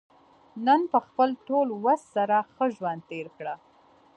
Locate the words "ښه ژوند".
2.53-3.01